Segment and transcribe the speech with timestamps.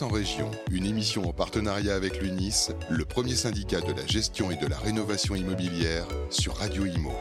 [0.00, 4.56] En région, une émission en partenariat avec l'UNIS, le premier syndicat de la gestion et
[4.56, 7.12] de la rénovation immobilière sur Radio Imo.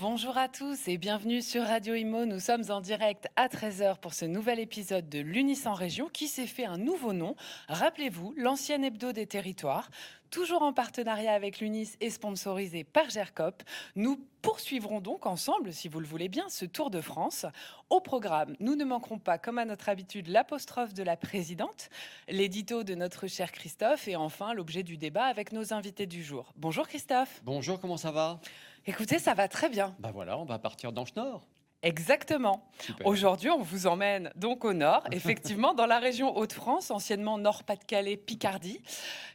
[0.00, 2.24] Bonjour à tous et bienvenue sur Radio Imo.
[2.24, 6.28] Nous sommes en direct à 13h pour ce nouvel épisode de l'UNIS en région qui
[6.28, 7.34] s'est fait un nouveau nom.
[7.66, 9.90] Rappelez-vous, l'ancien hebdo des territoires
[10.30, 13.64] toujours en partenariat avec l'UNIS et sponsorisé par GERCOP.
[13.96, 17.46] Nous poursuivrons donc ensemble, si vous le voulez bien, ce Tour de France.
[17.90, 21.90] Au programme, nous ne manquerons pas, comme à notre habitude, l'apostrophe de la présidente,
[22.28, 26.52] l'édito de notre cher Christophe et enfin l'objet du débat avec nos invités du jour.
[26.56, 27.40] Bonjour Christophe.
[27.42, 28.40] Bonjour, comment ça va?
[28.88, 29.94] Écoutez, ça va très bien.
[29.98, 31.46] Bah voilà, on va partir dans le Nord.
[31.84, 32.68] Exactement.
[33.04, 38.80] Aujourd'hui, on vous emmène donc au nord, effectivement, dans la région Hauts-de-France, anciennement Nord-Pas-de-Calais, Picardie,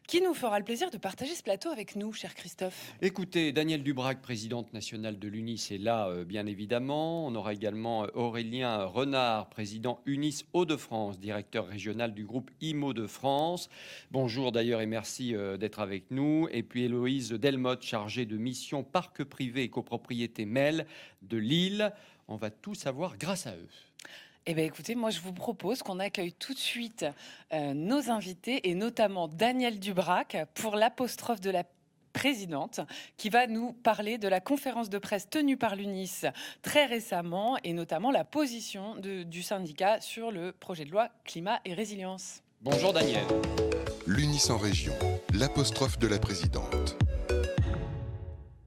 [0.08, 2.94] qui nous fera le plaisir de partager ce plateau avec nous, cher Christophe.
[3.02, 7.26] Écoutez, Daniel Dubrac, présidente nationale de l'UNIS, est là, euh, bien évidemment.
[7.26, 13.08] On aura également euh, Aurélien Renard, président UNIS Hauts-de-France, directeur régional du groupe IMO de
[13.08, 13.70] France.
[14.12, 16.50] Bonjour d'ailleurs et merci euh, d'être avec nous.
[16.52, 20.86] Et puis Héloïse Delmotte, chargée de mission parc privé et copropriété MEL
[21.22, 21.94] de Lille.
[22.28, 23.70] On va tout savoir grâce à eux.
[24.46, 27.06] Eh bien, écoutez, moi, je vous propose qu'on accueille tout de suite
[27.54, 31.64] euh, nos invités et notamment Daniel Dubrac pour l'apostrophe de la
[32.12, 32.80] présidente
[33.18, 36.26] qui va nous parler de la conférence de presse tenue par l'UNIS
[36.62, 41.74] très récemment et notamment la position du syndicat sur le projet de loi climat et
[41.74, 42.44] résilience.
[42.62, 43.24] Bonjour Daniel.
[44.06, 44.94] L'UNIS en région,
[45.34, 46.98] l'apostrophe de la présidente.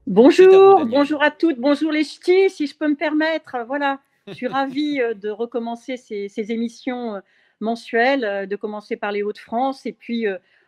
[0.07, 3.57] Bonjour, bonjour à toutes, bonjour les ch'tis, si je peux me permettre.
[3.67, 7.19] Voilà, je suis ravie euh, de recommencer ces, émissions euh,
[7.59, 10.25] mensuelles, euh, de commencer par les Hauts-de-France et puis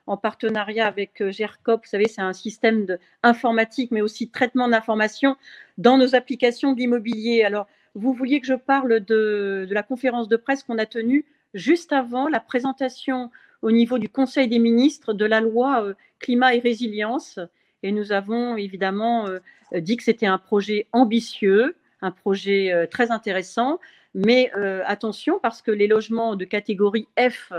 [0.08, 1.86] en partenariat avec GERCOP.
[1.86, 5.38] Vous savez, c'est un système de informatique, mais aussi de traitement d'informations
[5.78, 7.44] dans nos applications d'immobilier.
[7.44, 11.24] Alors, vous vouliez que je parle de, de la conférence de presse qu'on a tenue
[11.54, 16.60] juste avant la présentation au niveau du Conseil des ministres de la loi climat et
[16.60, 17.40] résilience
[17.84, 19.40] et nous avons évidemment euh,
[19.80, 23.80] dit que c'était un projet ambitieux, un projet euh, très intéressant.
[24.16, 27.54] Mais euh, attention, parce que les logements de catégorie F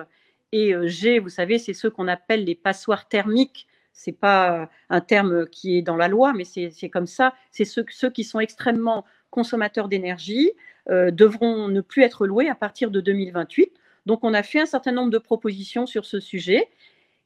[0.53, 3.69] et G, vous savez, c'est ceux qu'on appelle les passoires thermiques.
[3.93, 7.35] Ce n'est pas un terme qui est dans la loi, mais c'est comme ça.
[7.53, 10.51] C'est ceux, qui sont extrêmement consommateurs d'énergie
[10.89, 13.71] devront ne plus être loués à partir de 2028.
[14.07, 16.69] Donc, on a fait un certain nombre de propositions sur ce sujet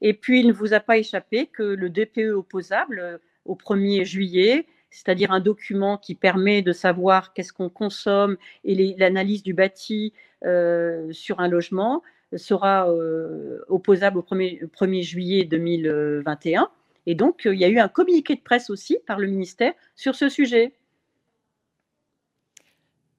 [0.07, 3.17] et puis, il ne vous a pas échappé que le DPE opposable euh,
[3.47, 9.43] au 1er juillet, c'est-à-dire un document qui permet de savoir qu'est-ce qu'on consomme et l'analyse
[9.43, 10.13] du bâti
[10.45, 12.03] euh, sur un logement,
[12.37, 16.69] sera euh, opposable au 1er, 1er, juillet 2021.
[17.07, 20.17] Et donc, il y a eu un communiqué de presse aussi par le ministère sur
[20.17, 20.75] ce sujet.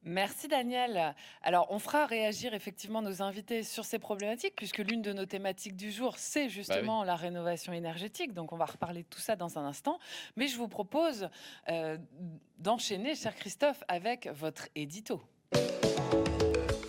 [0.06, 1.16] Merci Daniel.
[1.42, 5.76] Alors, on fera réagir effectivement nos invités sur ces problématiques, puisque l'une de nos thématiques
[5.76, 8.32] du jour, c'est bah justement la rénovation énergétique.
[8.32, 9.98] Donc, on va reparler de tout ça dans un instant.
[10.36, 11.28] Mais je vous propose
[11.70, 11.98] euh,
[12.60, 15.24] d'enchaîner, cher Christophe, avec votre édito.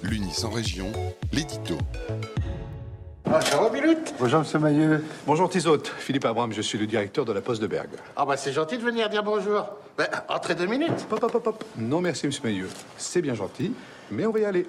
[0.03, 0.93] L'UNIS en région,
[1.33, 1.79] l'édito.
[3.29, 3.69] Ah, ça va,
[4.21, 4.61] Bonjour, M.
[4.61, 5.05] Mailleux.
[5.27, 5.89] Bonjour, Tisote.
[5.99, 7.97] Philippe Abraham, je suis le directeur de la Poste de Bergue.
[8.15, 9.67] Ah, bah, c'est gentil de venir dire bonjour.
[9.99, 11.07] Ben, entrez deux minutes.
[11.09, 12.33] Pop, pop, pop, Non, merci, M.
[12.45, 12.69] Mailleux.
[12.97, 13.73] C'est bien gentil,
[14.11, 14.67] mais on va y aller.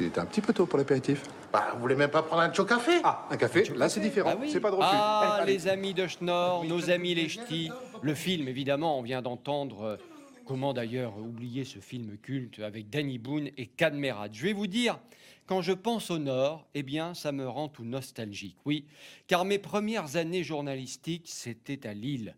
[0.00, 1.22] Il est un petit peu tôt pour l'apéritif.
[1.52, 4.32] Bah, vous voulez même pas prendre un chaud café Ah, un café Là, c'est différent.
[4.32, 4.88] Ah c'est pas de refus.
[4.90, 7.70] Ah, les amis de Schnorr, nos amis les ch'tis.
[8.00, 9.98] Le film, évidemment, on vient d'entendre.
[10.44, 14.98] Comment d'ailleurs oublier ce film culte avec Danny Boone et Cadmerat Je vais vous dire,
[15.46, 18.56] quand je pense au Nord, eh bien, ça me rend tout nostalgique.
[18.64, 18.86] Oui,
[19.28, 22.34] car mes premières années journalistiques, c'était à Lille.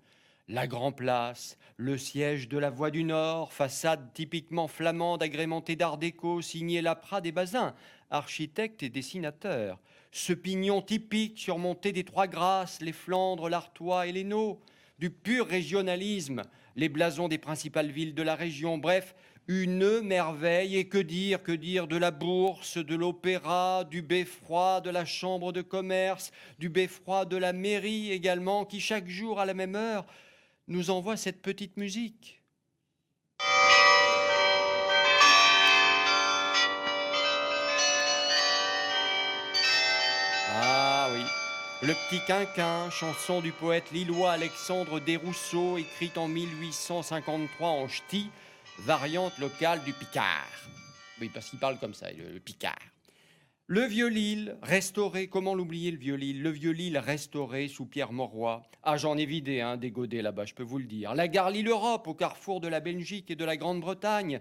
[0.49, 5.97] La Grand Place, le siège de la Voix du Nord, façade typiquement flamande agrémentée d'art
[5.97, 7.75] déco, signé Lapra des Bazins,
[8.11, 9.81] architecte et dessinateur.
[10.13, 14.61] Ce pignon typique surmonté des Trois Grâces, les Flandres, l'Artois et les Naux,
[14.99, 16.43] du pur régionalisme,
[16.77, 19.15] les blasons des principales villes de la région, bref,
[19.49, 20.77] une merveille.
[20.77, 25.53] Et que dire, que dire de la bourse, de l'opéra, du beffroi, de la chambre
[25.53, 30.07] de commerce, du beffroi de la mairie également, qui chaque jour à la même heure
[30.69, 32.44] nous envoie cette petite musique.
[41.87, 48.31] Le petit quinquin, chanson du poète lillois Alexandre Desrousseaux, écrite en 1853 en ch'ti,
[48.79, 50.49] variante locale du Picard.
[51.21, 52.79] Oui, parce qu'il parle comme ça, le, Picard.
[53.67, 58.63] Le vieux-Lille, restauré, comment l'oublier le vieux-Lille Le vieux-Lille restauré sous Pierre Mauroy.
[58.83, 61.15] Ah, j'en ai vidé, hein, des là-bas, je peux vous le dire.
[61.15, 64.41] La gare Lille-Europe, au carrefour de la Belgique et de la Grande-Bretagne.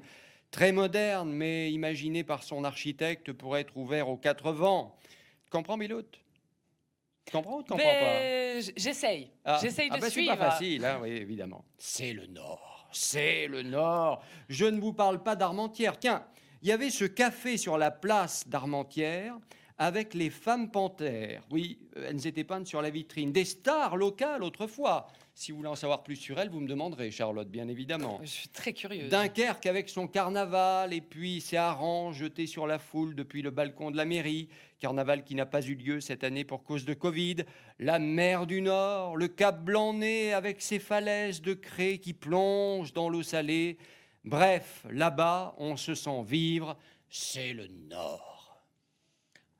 [0.50, 4.98] très moderne, mais imaginé par son architecte pour être ouvert aux quatre vents.
[5.50, 6.06] Comprends, Milout
[7.26, 7.92] Tu comprends ou tu comprends pas?
[7.92, 9.32] Mais j- J'essaye.
[9.46, 10.32] Ah, J'essaye ah de bah, suivre.
[10.34, 11.64] C'est pas facile, hein, oui, évidemment.
[11.78, 12.88] C'est le Nord.
[12.92, 14.22] C'est le Nord.
[14.50, 15.98] Je ne vous parle pas d'Armentières.
[16.00, 16.26] Tiens,
[16.62, 19.38] il y avait ce café sur la place d'Armentières
[19.78, 21.44] avec les femmes panthères.
[21.52, 23.32] Oui, euh, elles étaient peintes sur la vitrine.
[23.32, 25.08] Des stars locales autrefois.
[25.36, 28.20] Si vous voulez en savoir plus sur elles, vous me demanderez, Charlotte, bien évidemment.
[28.22, 29.10] Je suis très curieuse.
[29.10, 33.90] Dunkerque avec son carnaval et puis ses harengs jetés sur la foule depuis le balcon
[33.90, 34.48] de la mairie.
[34.80, 37.38] Carnaval qui n'a pas eu lieu cette année pour cause de Covid.
[37.80, 43.10] La mer du Nord, le cap Blanc-Nez avec ses falaises de craie qui plongent dans
[43.10, 43.78] l'eau salée.
[44.24, 46.78] Bref, là-bas, on se sent vivre.
[47.10, 48.33] C'est le Nord.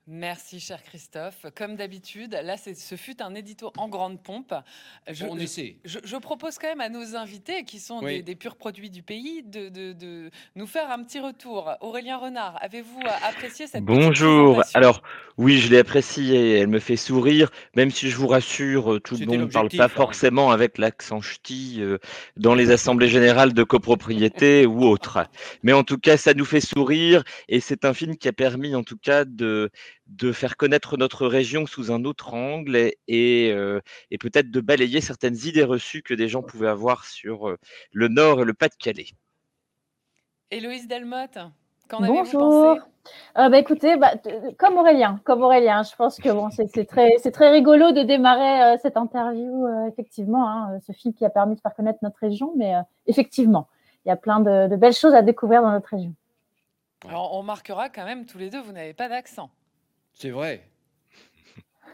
[0.06, 1.46] Merci, cher Christophe.
[1.56, 4.52] Comme d'habitude, là, ce fut un édito en grande pompe.
[5.10, 5.76] Je, on essaie.
[5.86, 8.16] je- je propose quand même à nos invités, qui sont Oui.
[8.16, 11.70] des, des purs produits du pays, de, de- de nous faire un petit retour.
[11.80, 14.62] Aurélien Renard, avez-vous apprécié cette Bonjour.
[14.74, 15.00] Alors,
[15.36, 16.58] oui, je l'ai appréciée.
[16.58, 19.68] Elle me fait sourire, même si je vous rassure, euh, tout le monde ne parle
[19.68, 21.98] pas forcément avec l'accent ch'ti euh,
[22.36, 25.26] dans les assemblées générales de copropriété ou autres.
[25.62, 28.74] Mais en tout cas, ça nous fait sourire et c'est un film qui a permis,
[28.74, 29.70] en tout cas, de,
[30.06, 34.60] de faire connaître notre région sous un autre angle et, et, euh, et peut-être de
[34.60, 37.58] balayer certaines idées reçues que des gens pouvaient avoir sur euh,
[37.92, 39.08] le Nord et le Pas-de-Calais.
[40.50, 41.38] Héloïse Delmotte,
[41.96, 42.74] qu'en avez-vous Bonjour.
[42.74, 42.80] pensé
[43.38, 46.84] Euh, bah, écoutez, bah, t- comme Aurélien, comme Aurélien, je pense que bon, c'est c'est
[46.86, 51.24] très, c'est très rigolo de démarrer euh, cette interview, euh, effectivement, hein, ce film qui
[51.24, 53.68] a permis de faire connaître notre région, mais euh, effectivement,
[54.04, 56.14] il y a plein de, de belles choses à découvrir dans notre région.
[57.08, 59.50] Alors, on remarquera quand même, tous les deux, vous n'avez pas d'accent.
[60.14, 60.62] C'est vrai.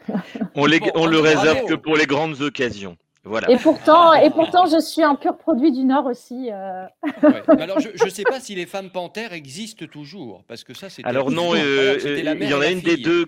[0.55, 2.97] On, les, Bon, on le réserve que pour les grandes occasions.
[3.23, 3.51] Voilà.
[3.51, 6.49] Et pourtant, et pourtant, je suis un pur produit du Nord aussi.
[6.51, 6.85] euh.
[7.21, 7.61] Ouais.
[7.61, 11.07] Alors, je ne sais pas si les femmes panthères existent toujours, parce que ça, c'était
[11.07, 13.27] Alors non, euh, euh, il y en a une des deux.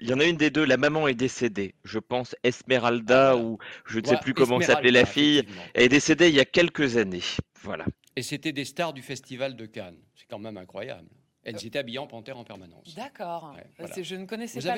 [0.00, 0.64] Il y en a une des deux.
[0.64, 1.74] La maman est décédée.
[1.84, 3.48] Je pense Esmeralda Ah, voilà.
[3.48, 5.42] ou je ne sais plus comment s'appelait la fille.
[5.74, 7.22] est décédée il y a quelques années.
[7.62, 7.84] Voilà.
[8.16, 9.98] Et c'était des stars du festival de Cannes.
[10.14, 11.08] C'est quand même incroyable.
[11.48, 12.94] Elles étaient habillées en panthère en permanence.
[12.94, 13.52] D'accord.
[13.56, 13.94] Ouais, voilà.
[14.02, 14.76] Je ne connaissais Vous pas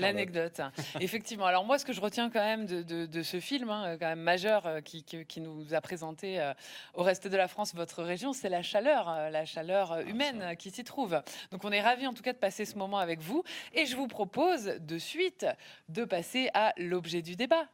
[0.00, 0.60] l'anecdote.
[1.00, 1.46] Effectivement.
[1.46, 4.06] Alors moi, ce que je retiens quand même de, de- de ce film, hein, quand
[4.08, 6.52] même majeur, euh, qui, qui- qui nous a présenté euh,
[6.94, 10.08] au reste de la France votre région, c'est la chaleur, euh, la chaleur euh, Ah,
[10.10, 11.20] humaine qui s'y trouve.
[11.50, 13.42] Donc on est ravis en tout cas de passer ce moment avec vous.
[13.74, 15.46] Et je vous propose de suite
[15.88, 17.66] de passer à l'objet du débat.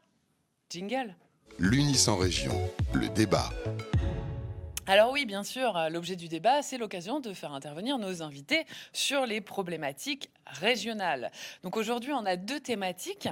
[0.70, 1.14] Jingle.
[1.58, 2.52] L'Unis en région,
[2.92, 3.50] le débat.
[4.88, 9.26] Alors oui, bien sûr, l'objet du débat, c'est l'occasion de faire intervenir nos invités sur
[9.26, 11.32] les problématiques régionales.
[11.64, 13.28] Donc aujourd'hui, on a deux thématiques.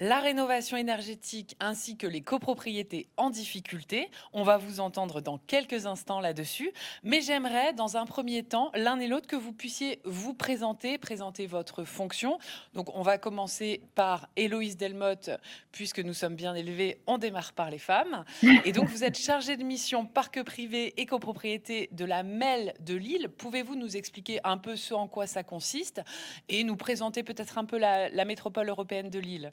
[0.00, 4.08] La rénovation énergétique ainsi que les copropriétés en difficulté.
[4.32, 6.70] On va vous entendre dans quelques instants là-dessus.
[7.02, 11.48] Mais j'aimerais, dans un premier temps, l'un et l'autre, que vous puissiez vous présenter, présenter
[11.48, 12.38] votre fonction.
[12.74, 15.30] Donc on va commencer par Héloïse Delmotte,
[15.72, 18.24] puisque nous sommes bien élevés, on démarre par les femmes.
[18.64, 22.94] Et donc, vous êtes chargé de mission parc privé et copropriété de la MEL de
[22.94, 23.30] Lille.
[23.30, 26.02] Pouvez-vous nous expliquer un peu ce en quoi ça consiste
[26.48, 29.52] et nous présenter peut-être un peu la, la métropole européenne de Lille?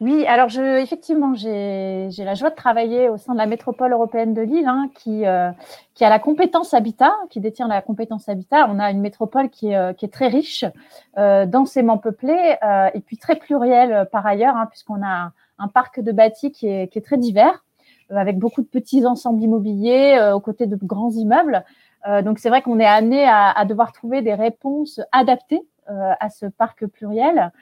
[0.00, 4.34] Oui, alors je, effectivement, j'ai la joie de travailler au sein de la métropole européenne
[4.34, 5.50] de Lille, hein, qui, euh,
[5.94, 8.66] qui a la compétence habitat, qui détient la compétence habitat.
[8.68, 10.64] On a une métropole qui est, euh, qui est très riche,
[11.16, 12.56] euh, densément peuplée,
[12.92, 16.88] et puis très plurielle par ailleurs, hein, puisqu'on a un, parc de bâtis qui est,
[16.88, 17.64] qui est très divers,
[18.10, 21.64] avec beaucoup de petits ensembles immobiliers aux côtés de grands immeubles.
[22.22, 26.46] Donc c'est vrai qu'on est amené à, à devoir trouver des réponses adaptées à ce
[26.46, 27.52] parc pluriel.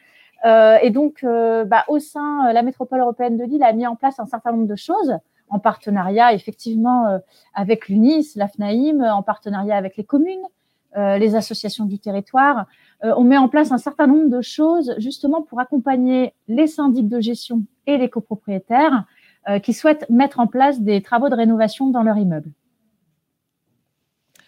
[0.45, 3.87] Euh, et donc, euh, bah, au sein, euh, la métropole européenne de Lille a mis
[3.87, 5.17] en place un certain nombre de choses
[5.49, 7.19] en partenariat, effectivement, euh,
[7.55, 10.43] avec l'UNIS, l'AFNAIM, en partenariat avec les communes,
[10.97, 12.67] euh, les associations du territoire.
[13.05, 17.09] Euh, on met en place un certain nombre de choses justement pour accompagner les syndics
[17.09, 19.05] de gestion et les copropriétaires
[19.49, 22.51] euh, qui souhaitent mettre en place des travaux de rénovation dans leur immeuble.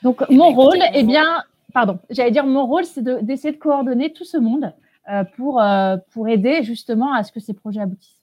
[0.02, 3.52] Donc, Eh mon écoutez, rôle, eh bien, pardon, j'allais dire mon rôle, c'est de- d'essayer
[3.52, 4.72] de coordonner tout ce monde
[5.36, 8.20] pour, euh, pour aider justement à ce que ces projets aboutissent.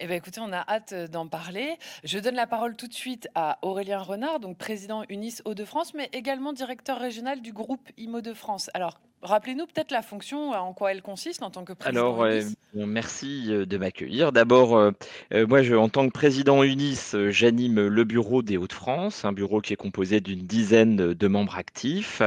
[0.00, 1.78] Eh bien, écoutez, on a hâte euh, d'en parler.
[2.02, 6.08] Je donne la parole tout de suite à Aurélien Renard, donc président UNIS Hauts-de-France, mais
[6.12, 8.70] également directeur régional du groupe IMO de France.
[8.74, 12.54] Alors, rappelez-nous peut-être la fonction, en quoi elle consiste en tant que président Alors, UNIS.
[12.74, 14.32] merci de m'accueillir.
[14.32, 14.92] D'abord,
[15.32, 19.72] moi, je, en tant que président UNIS, j'anime le bureau des Hauts-de-France, un bureau qui
[19.72, 22.22] est composé d'une dizaine de membres actifs,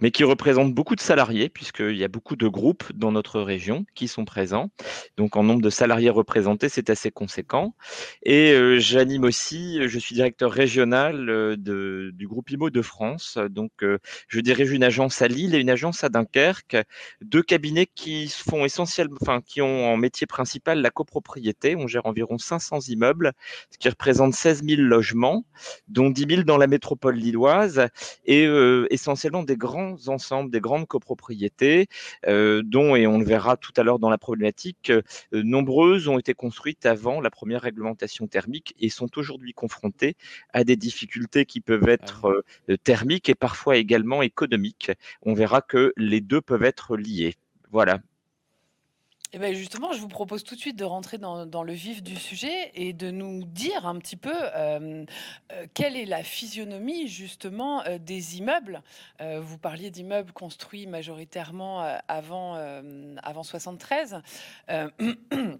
[0.00, 3.84] mais qui représente beaucoup de salariés, puisqu'il y a beaucoup de groupes dans notre région
[3.94, 4.70] qui sont présents.
[5.16, 7.74] Donc, en nombre de salariés représentés, c'est assez conséquent.
[8.22, 11.26] Et j'anime aussi, je suis directeur régional
[11.58, 13.38] de, du groupe IMO de France.
[13.50, 13.72] Donc,
[14.28, 16.41] je dirige une agence à Lille et une agence à Dunkerque,
[17.20, 21.76] deux cabinets qui font essentiellement, enfin, qui ont en métier principal la copropriété.
[21.76, 23.32] On gère environ 500 immeubles,
[23.70, 25.44] ce qui représente 16 000 logements,
[25.88, 27.86] dont 10 000 dans la métropole lilloise,
[28.24, 31.86] et euh, essentiellement des grands ensembles, des grandes copropriétés,
[32.26, 36.18] euh, dont, et on le verra tout à l'heure dans la problématique, euh, nombreuses ont
[36.18, 40.16] été construites avant la première réglementation thermique et sont aujourd'hui confrontées
[40.52, 42.44] à des difficultés qui peuvent Ah être
[42.84, 44.90] thermiques et parfois également économiques.
[45.22, 47.34] On verra que les deux peuvent être liés.
[47.70, 48.00] Voilà.
[49.34, 52.16] Et ben justement, je vous propose tout de suite de rentrer dans, le vif du
[52.16, 55.06] sujet et de nous dire un petit peu euh,
[55.52, 58.82] euh, quelle est la physionomie justement euh, des immeubles.
[59.20, 62.56] Vous parliez d'immeubles construits majoritairement avant,
[63.22, 64.20] avant 73.
[64.70, 64.90] Euh,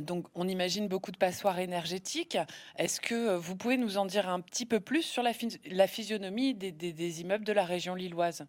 [0.00, 2.38] Donc, on imagine beaucoup de passoires énergétiques.
[2.76, 5.86] Est-ce que vous pouvez nous en dire un petit peu plus sur la, phys- la
[5.86, 8.46] physionomie des immeubles de la région lilloise?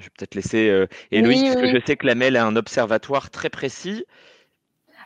[0.00, 1.80] Je vais peut-être laisser euh, Héloïse, Oui, puisque oui.
[1.80, 4.04] je sais que la MEL a un observatoire très précis.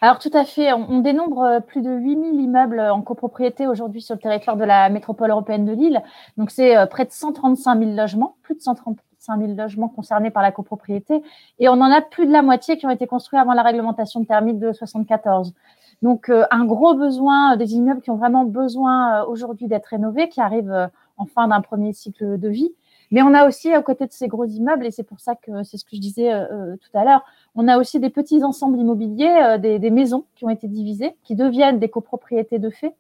[0.01, 4.03] Alors tout à fait, on, on dénombre euh, plus de 8000 immeubles en copropriété aujourd'hui
[4.03, 6.03] sur le territoire de la métropole européenne de Lille.
[6.37, 10.43] Donc c'est euh, près de 135 000 logements, plus de 135 000 logements concernés par
[10.43, 11.23] la copropriété.
[11.59, 14.25] Et on en a plus de la moitié qui ont été construits avant la réglementation
[14.25, 15.55] thermique de 74.
[16.03, 20.41] Donc euh, un gros besoin, des immeubles qui ont vraiment besoin aujourd'hui d'être rénovés, qui
[20.41, 22.75] arrivent en fin d'un premier cycle de vie.
[23.15, 25.63] Mais on a aussi, aux côtés de ces gros immeubles, et c'est pour ça que
[25.63, 28.43] c'est ce que je disais euh, euh, tout à l'heure, on a aussi des petits
[28.43, 32.71] ensembles immobiliers, euh, des, des maisons qui ont été divisées, qui deviennent des copropriétés de
[32.71, 32.97] fait.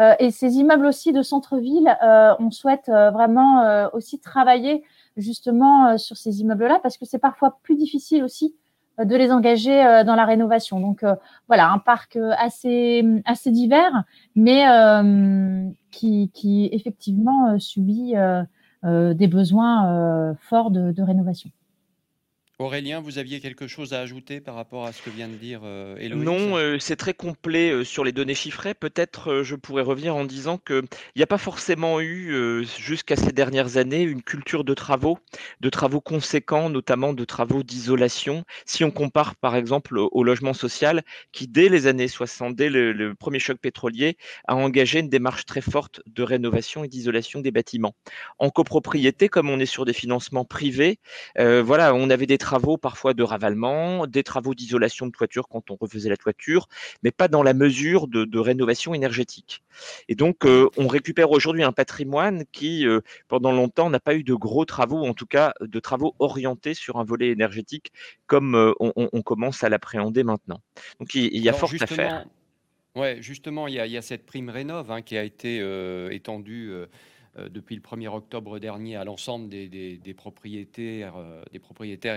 [0.00, 4.84] Euh, et ces immeubles aussi de centre-ville, euh, on souhaite euh, vraiment aussi travailler
[5.16, 8.54] justement sur ces immeubles-là parce que c'est parfois plus difficile aussi
[8.98, 10.78] de les engager dans la rénovation.
[10.78, 11.04] Donc
[11.48, 14.04] voilà, un parc assez, assez divers,
[14.34, 14.64] mais
[15.90, 18.14] qui, qui effectivement subit
[18.84, 21.50] des besoins euh, forts de rénovation.
[22.64, 25.60] Aurélien, vous aviez quelque chose à ajouter par rapport à ce que vient de dire
[25.64, 28.72] euh, Non, euh, c'est très complet euh, sur les données chiffrées.
[28.72, 30.80] Peut-être euh, je pourrais revenir en disant qu'il
[31.14, 35.18] n'y a pas forcément eu, jusqu'à ces dernières années, une culture de travaux,
[35.60, 38.44] de travaux conséquents, notamment de travaux d'isolation.
[38.64, 41.02] Si on compare par exemple au, logement social,
[41.32, 44.16] qui dès les années 60, dès le, le premier choc pétrolier,
[44.48, 47.94] a engagé une démarche très forte de rénovation et d'isolation des bâtiments.
[48.38, 50.98] En copropriété, comme on est sur des financements privés,
[51.36, 55.76] voilà, on avait des travaux parfois de ravalement, des travaux d'isolation de toiture quand on
[55.80, 56.68] refaisait la toiture,
[57.02, 59.62] mais pas dans la mesure de, de rénovation énergétique.
[60.08, 64.24] Et donc, euh, on récupère aujourd'hui un patrimoine qui, euh, pendant longtemps, n'a pas eu
[64.24, 67.92] de gros travaux, en tout cas de travaux orientés sur un volet énergétique,
[68.26, 70.60] comme euh, on, commence à l'appréhender maintenant.
[71.00, 72.26] Donc, il, il y a Alors, fort à faire.
[72.94, 75.58] ouais, justement, il y a, il y a cette prime rénov hein, qui a été
[76.10, 76.72] étendue
[77.36, 81.16] depuis le 1er octobre dernier à l'ensemble euh, des propriétaires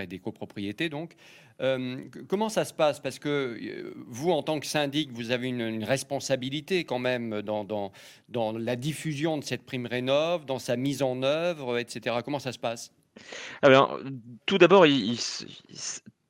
[0.00, 0.88] et des copropriétés.
[0.88, 1.14] Donc,
[1.60, 3.00] Euh, comment ça se passe?
[3.00, 7.90] Parce que euh, vous, en tant que syndic, vous avez une, responsabilité quand même dans,
[8.52, 12.18] la diffusion de cette prime rénov, dans sa mise en œuvre, etc.
[12.24, 12.92] Comment ça se passe?
[13.62, 13.98] Alors,
[14.46, 14.86] tout d'abord,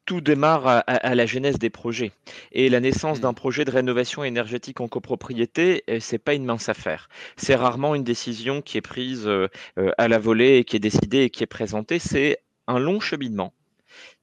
[0.09, 2.13] tout démarre à, la genèse des projets.
[2.53, 3.21] Et la naissance Mm.
[3.21, 7.11] d'un projet de rénovation énergétique en copropriété, euh, c'est pas une mince affaire.
[7.37, 9.49] C'est rarement une décision qui est prise euh,
[9.79, 11.99] euh, à la volée et qui est décidée et qui est présentée.
[11.99, 13.53] C'est un long cheminement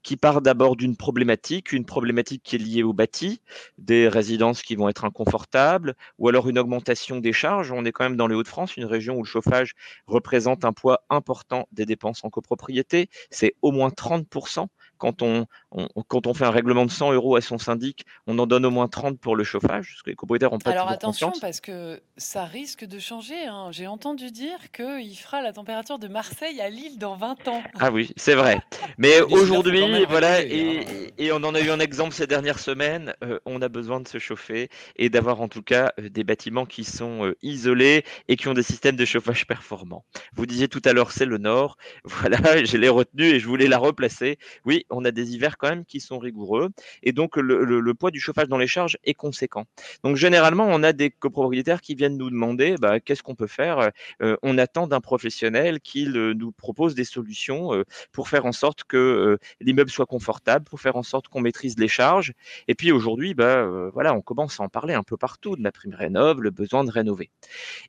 [0.01, 3.41] qui part d'abord d'une problématique, une problématique qui est liée au bâti,
[3.77, 7.71] des résidences qui vont être inconfortables, ou alors une augmentation des charges.
[7.71, 9.73] On est quand même dans les Hauts-de-France, une région où le chauffage
[10.05, 13.09] représente un poids important des dépenses en copropriété.
[13.31, 14.67] C'est au moins 30%.
[14.97, 18.37] Quand on, on- quand on fait un règlement de 100 euros à son syndic, on
[18.39, 20.89] en donne au moins 30 pour le chauffage, parce que les copropriétaires n'ont pas Alors
[20.89, 21.41] attention, conscience.
[21.41, 23.45] parce que ça risque de changer.
[23.45, 23.69] hein.
[23.71, 27.63] J'ai entendu dire qu'il fera la température de Marseille à Lille dans 20 ans.
[27.79, 28.59] Ah oui, c'est vrai.
[28.97, 30.83] Mais aujourd'hui, voilà, et, hein.
[31.17, 34.07] et on en a eu un exemple ces dernières semaines, euh, on a besoin de
[34.07, 38.35] se chauffer et d'avoir en tout cas euh, des bâtiments qui sont euh, isolés et
[38.35, 40.05] qui ont des systèmes de chauffage performants.
[40.33, 41.77] Vous disiez tout à l'heure, c'est le Nord.
[42.05, 44.37] Voilà, je l'ai retenu et je voulais la replacer.
[44.65, 46.69] Oui, on a des hivers quand même qui sont rigoureux
[47.03, 49.65] et donc le, poids du chauffage dans les charges est conséquent.
[50.03, 53.91] Donc généralement, on a des copropriétaires qui viennent nous demander bah, qu'est-ce qu'on peut faire.
[54.21, 57.71] on attend d'un professionnel qu'il nous propose des solutions
[58.11, 61.87] pour faire en sorte que l'immeuble soit confortable, pour faire en sorte qu'on maîtrise les
[61.87, 62.33] charges.
[62.67, 65.71] Et puis aujourd'hui, bah, voilà, on commence à en parler un peu partout de la
[65.71, 67.29] prime rénov, le besoin de rénover.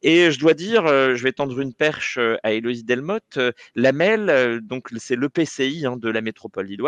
[0.03, 3.39] Et je dois dire, je vais tendre une perche à Héloïse Delmotte,
[3.75, 6.86] la MEL, donc c'est l'EPCI hein, de la métropole lilloise,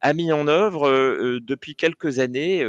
[0.00, 0.90] a mis en œuvre
[1.40, 2.64] depuis quelques années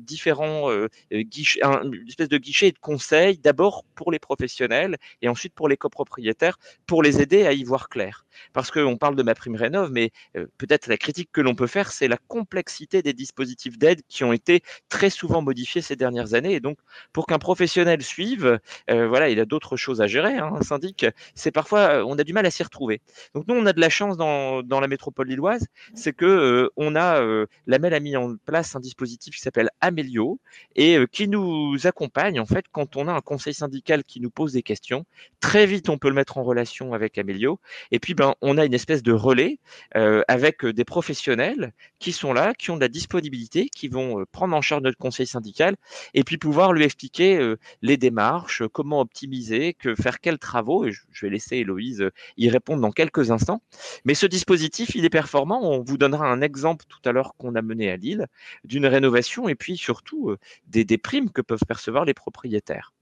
[0.00, 0.70] différents
[1.12, 5.76] guichets, une espèce de guichet de conseils, d'abord pour les professionnels et ensuite pour les
[5.76, 8.25] copropriétaires, pour les aider à y voir clair.
[8.52, 10.10] Parce qu'on parle de ma prime rénov, mais
[10.58, 14.32] peut-être la critique que l'on peut faire, c'est la complexité des dispositifs d'aide qui ont
[14.32, 16.54] été très souvent modifiés ces dernières années.
[16.54, 16.78] Et donc,
[17.12, 20.36] pour qu'un professionnel suive, voilà, il a d'autres choses à gérer.
[20.36, 23.00] Hein, un syndic, c'est parfois, on a du mal à s'y retrouver.
[23.34, 26.96] Donc nous, on a de la chance dans, dans la métropole lilloise, c'est que on
[26.96, 27.20] a,
[27.66, 30.38] la MEL a mis en place un dispositif qui s'appelle Amélio
[30.74, 34.52] et qui nous accompagne en fait quand on a un conseil syndical qui nous pose
[34.52, 35.04] des questions.
[35.40, 37.60] Très vite, on peut le mettre en relation avec Amélio.
[37.90, 39.58] Et puis, ben, on a une espèce de relais
[39.92, 44.60] avec des professionnels qui sont là, qui ont de la disponibilité, qui vont prendre en
[44.60, 45.76] charge notre conseil syndical
[46.14, 50.86] et puis pouvoir lui expliquer les démarches, comment optimiser, que faire quels travaux.
[50.86, 53.62] Et je vais laisser Héloïse y répondre dans quelques instants.
[54.04, 55.60] Mais ce dispositif, il est performant.
[55.62, 58.26] On vous donnera un exemple tout à l'heure qu'on a mené à Lille
[58.64, 60.34] d'une rénovation et puis surtout
[60.66, 62.92] des, des primes que peuvent percevoir les propriétaires.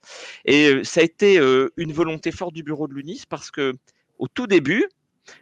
[0.44, 1.38] Et ça a été
[1.76, 3.74] une volonté forte du bureau de l'UNIS parce que
[4.18, 4.88] au tout début,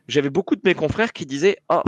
[0.09, 1.83] j'avais beaucoup de mes confrères qui disaient Oh,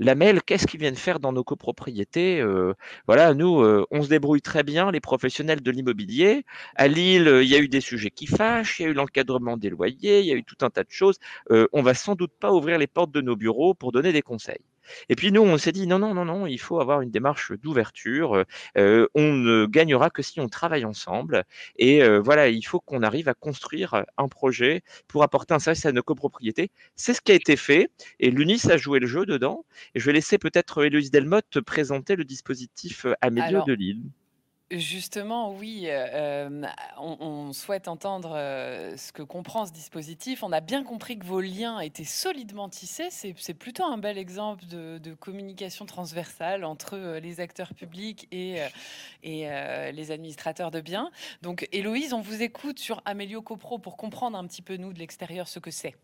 [0.00, 2.74] la MEL, qu'est-ce qu'ils viennent faire dans nos copropriétés euh,
[3.06, 6.44] Voilà, nous, euh, on se débrouille très bien, les professionnels de l'immobilier.
[6.74, 9.56] À Lille, il y a eu des sujets qui fâchent, il y a eu l'encadrement
[9.56, 11.18] des loyers, il y a eu tout un tas de choses.
[11.50, 14.22] Euh, on va sans doute pas ouvrir les portes de nos bureaux pour donner des
[14.22, 14.64] conseils.
[15.08, 17.52] Et puis nous, on s'est dit non, non, non, non, il faut avoir une démarche
[17.52, 18.44] d'ouverture.
[18.76, 21.44] Euh, on ne gagnera que si on travaille ensemble.
[21.76, 25.86] Et euh, voilà, il faut qu'on arrive à construire un projet pour apporter un service
[25.86, 26.70] à nos copropriétés.
[26.96, 27.90] C'est ce qui a été fait.
[28.20, 29.64] Et l'UNIS a joué le jeu dedans.
[29.94, 34.02] Et je vais laisser peut-être Héloïse Delmotte présenter le dispositif Amélie de Lille.
[34.78, 35.88] Justement, oui,
[36.98, 38.30] on, souhaite entendre
[38.96, 40.42] ce que comprend ce dispositif.
[40.42, 43.08] On a bien compris que vos liens étaient solidement tissés.
[43.10, 48.56] C'est plutôt un bel exemple de, communication transversale entre les acteurs publics et,
[49.22, 49.48] et
[49.92, 51.10] les administrateurs de biens.
[51.42, 54.98] Donc, Héloïse, on vous écoute sur Amélio Copro pour comprendre un petit peu, nous, de
[54.98, 55.94] l'extérieur, ce que c'est.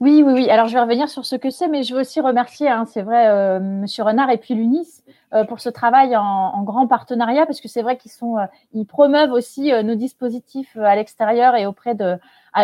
[0.00, 0.50] Oui, oui, oui.
[0.50, 3.02] Alors, je vais revenir sur ce que c'est, mais je veux aussi remercier, hein, c'est
[3.02, 5.02] vrai, euh, Monsieur Renard et puis l'UNIS
[5.34, 8.86] euh, pour ce travail en, grand partenariat, parce que c'est vrai qu'ils sont, euh, ils
[8.86, 12.16] promeuvent aussi nos dispositifs à l'extérieur et auprès de,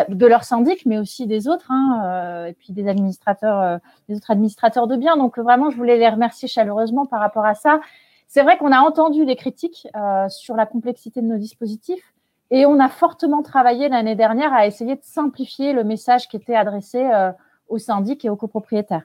[0.09, 4.87] de leurs syndics, mais aussi des autres, hein, et puis des administrateurs, des autres administrateurs
[4.87, 5.17] de biens.
[5.17, 7.81] Donc, vraiment, je voulais les remercier chaleureusement par rapport à ça.
[8.29, 9.87] C'est vrai qu'on a entendu les critiques
[10.29, 12.16] sur la complexité de nos dispositifs.
[12.51, 16.55] Et on a fortement travaillé l'année dernière à essayer de simplifier le message qui était
[16.55, 17.33] adressé euh,
[17.69, 19.03] aux syndics et aux copropriétaires.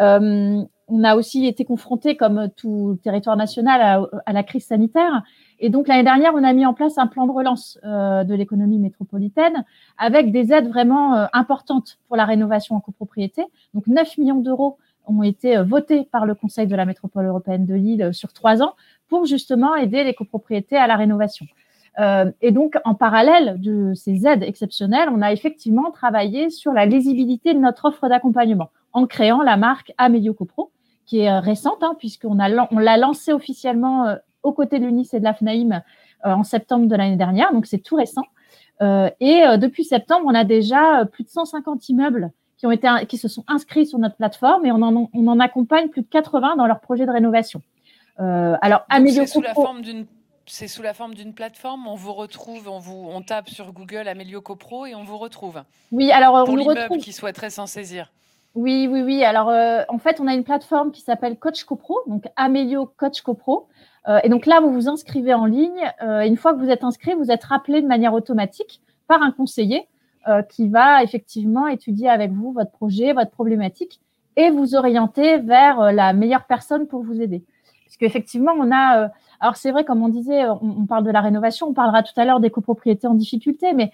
[0.00, 5.22] Euh, on a aussi été confronté, comme tout territoire national, à, la crise sanitaire.
[5.58, 8.34] Et donc l'année dernière, on a mis en place un plan de relance euh, de
[8.34, 9.64] l'économie métropolitaine
[9.96, 13.44] avec des aides vraiment importantes pour la rénovation en copropriété.
[13.72, 14.76] Donc 9 millions d'euros
[15.06, 18.74] ont été votés par le Conseil de la métropole européenne de Lille sur trois ans
[19.08, 21.46] pour justement aider les copropriétés à la rénovation.
[21.98, 26.86] Euh, et donc, en parallèle de ces aides exceptionnelles, on a effectivement travaillé sur la
[26.86, 30.70] lisibilité de notre offre d'accompagnement en créant la marque Amelio Copro,
[31.06, 34.86] qui est euh, récente, hein, puisqu'on a, on l'a lancée officiellement euh, aux côtés de
[34.86, 35.82] l'UNIS et de la FNAIM
[36.24, 38.22] en septembre de l'année dernière, donc c'est tout récent.
[38.80, 43.26] et depuis septembre, on a déjà plus de 150 immeubles qui, ont été, qui se
[43.26, 46.66] sont inscrits sur notre plateforme et on en, on en accompagne plus de 80 dans
[46.66, 47.60] leur projet de rénovation.
[48.18, 49.32] alors, Amelio Copro...
[49.32, 50.06] Sous la forme d'une
[50.46, 51.86] c'est sous la forme d'une plateforme.
[51.86, 55.62] On vous retrouve, on vous, on tape sur Google Amélio Copro et on vous retrouve.
[55.90, 58.10] Oui, alors pour l'immeuble qui souhaiterait s'en saisir.
[58.54, 59.24] Oui, oui, oui.
[59.24, 63.22] Alors euh, en fait, on a une plateforme qui s'appelle Coach Copro, donc Amélio Coach
[63.22, 63.68] Copro.
[64.08, 65.90] Euh, et donc là, vous vous inscrivez en ligne.
[66.02, 69.30] Euh, une fois que vous êtes inscrit, vous êtes rappelé de manière automatique par un
[69.30, 69.88] conseiller
[70.50, 74.00] qui va effectivement étudier avec vous votre projet, votre problématique
[74.36, 77.42] et vous orienter vers la meilleure personne pour vous aider.
[77.92, 79.10] Parce qu'effectivement, on a
[79.42, 82.24] alors c'est vrai, comme on disait, on, parle de la rénovation, on parlera tout à
[82.24, 83.90] l'heure des copropriétés en difficulté, mais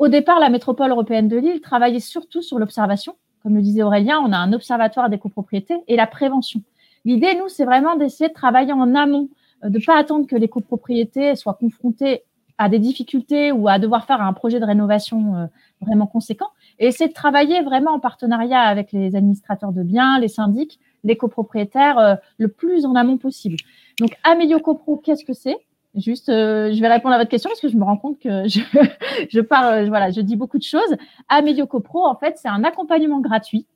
[0.00, 3.14] au départ, la métropole européenne de Lille travaillait surtout sur l'observation.
[3.44, 6.62] Comme le disait Aurélien, on a un observatoire des copropriétés et la prévention.
[7.04, 9.28] L'idée, nous, c'est vraiment d'essayer de travailler en amont,
[9.64, 12.24] euh, de ne pas attendre que les copropriétés soient confrontées
[12.58, 15.46] à des difficultés ou à devoir faire un projet de rénovation euh,
[15.80, 16.48] vraiment conséquent,
[16.80, 21.16] et essayer de travailler vraiment en partenariat avec les administrateurs de biens, les syndics, les
[21.16, 23.56] copropriétaires le plus en amont possible.
[24.00, 25.56] Donc, Amélio Copro, qu'est-ce que c'est?
[25.94, 29.40] Juste, je vais répondre à votre question parce que je me rends compte que je,
[29.40, 30.96] parle, voilà, je dis beaucoup de choses.
[31.28, 33.66] Amélio Copro, en fait, c'est un accompagnement gratuit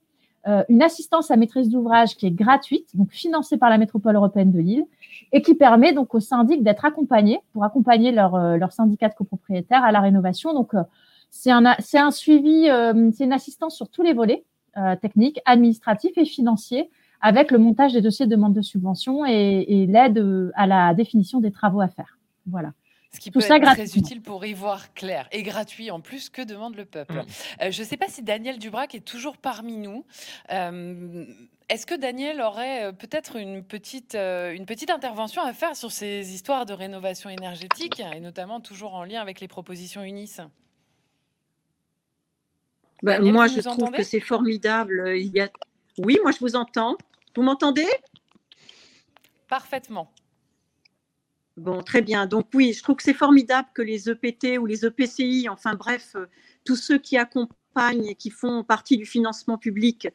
[0.49, 4.51] euh, une assistance à maîtrise d'ouvrage qui est gratuite, donc financée par la métropole européenne
[4.51, 4.85] de Lille,
[5.31, 9.15] et qui permet donc aux syndics d'être accompagnés pour accompagner leur, euh, leur syndicat de
[9.15, 10.53] copropriétaires à la rénovation.
[10.53, 10.83] Donc, euh,
[11.31, 12.69] c'est un, c'est un suivi,
[13.15, 14.45] c'est une assistance sur tous les volets
[15.01, 16.91] techniques, administratifs et financiers,
[17.23, 21.41] avec le montage des dossiers de demande de subvention et, et l'aide à la définition
[21.41, 22.19] des travaux à faire.
[22.47, 22.73] Voilà.
[23.15, 26.41] Ce qui peut être très utile pour y voir clair et gratuit en plus que
[26.41, 27.13] demande le peuple.
[27.13, 27.27] Mmh.
[27.63, 30.07] Euh, je ne sais pas si Daniel Dubrac est toujours parmi nous.
[30.51, 31.27] Euh,
[31.69, 36.33] est-ce que Daniel aurait euh, peut-être une petite, une petite intervention à faire sur ces
[36.35, 40.39] histoires de rénovation énergétique et notamment toujours en lien avec les propositions UNIS?
[43.03, 45.13] Ben, Moi, je trouve que c'est formidable.
[45.17, 45.51] Il y a...
[45.99, 46.97] Oui, moi, je vous entends.
[47.35, 47.87] Vous m'entendez?
[49.49, 50.13] Parfaitement.
[51.57, 52.27] Bon, très bien.
[52.27, 56.13] Donc oui, je trouve que c'est formidable que les EPT ou les EPCI, enfin bref,
[56.17, 56.27] euh,
[56.65, 60.09] tous ceux qui accompagnent et qui font partie du financement public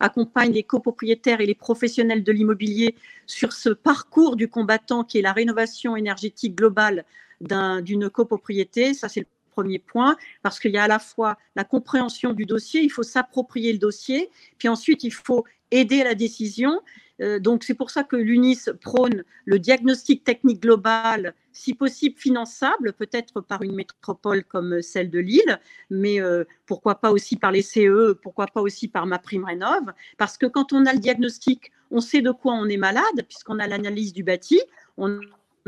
[0.00, 2.96] accompagnent les copropriétaires et les professionnels de l'immobilier
[3.26, 7.04] sur ce parcours du combattant qui est la rénovation énergétique globale
[7.40, 8.92] d'une copropriété.
[8.92, 12.44] Ça, c'est le premier point, parce qu'il y a à la fois la compréhension du
[12.44, 16.80] dossier, il faut s'approprier le dossier, puis ensuite, il faut aider à la décision
[17.20, 22.92] euh, donc c'est pour ça que l'UNIS prône le diagnostic technique global, si possible finançable,
[22.92, 25.60] peut-être par une métropole comme celle de Lille,
[25.90, 29.92] mais euh, pourquoi pas aussi par les CE, pourquoi pas aussi par ma prime rénov,
[30.18, 33.60] parce que quand on a le diagnostic, on sait de quoi on est malade, puisqu'on
[33.60, 34.60] a l'analyse du bâti,
[34.96, 35.20] on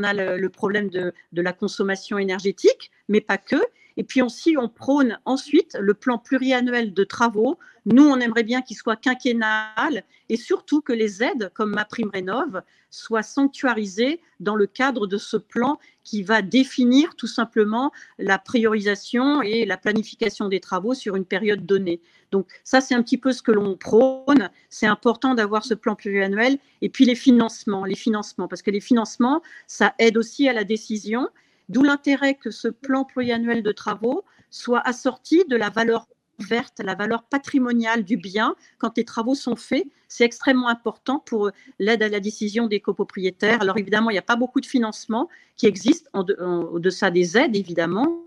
[0.03, 3.55] a le, problème de, de la consommation énergétique, mais pas que.
[3.97, 7.57] Et puis aussi, on prône ensuite le plan pluriannuel de travaux.
[7.85, 12.11] Nous, on aimerait bien qu'il soit quinquennal et surtout que les aides, comme ma prime
[12.13, 18.37] rénov, soient sanctuarisées dans le cadre de ce plan qui va définir tout simplement la
[18.37, 22.01] priorisation et la planification des travaux sur une période donnée.
[22.31, 24.49] Donc ça, c'est un petit peu ce que l'on prône.
[24.69, 26.59] C'est important d'avoir ce plan pluriannuel.
[26.81, 30.63] Et puis les financements, les financements, parce que les financements, ça aide aussi à la
[30.63, 31.29] décision.
[31.69, 36.07] D'où l'intérêt que ce plan pluriannuel de travaux soit assorti de la valeur
[36.39, 39.85] verte, la valeur patrimoniale du bien quand les travaux sont faits.
[40.07, 43.61] C'est extrêmement important pour l'aide à la décision des copropriétaires.
[43.61, 47.55] Alors évidemment, il n'y a pas beaucoup de financement qui existe en, deçà des aides,
[47.55, 48.26] évidemment.